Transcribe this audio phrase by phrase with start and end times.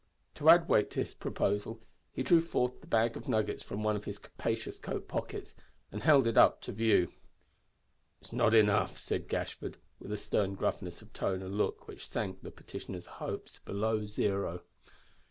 [0.33, 1.79] To add weight to his proposal
[2.11, 5.53] he drew forth the bag of nuggets from one of his capacious coat pockets
[5.91, 7.13] and held it up to view.
[8.19, 12.41] "It's not enough," said Gashford, with a stern gruffness of tone and look which sank
[12.41, 14.63] the petitioner's hopes below zero.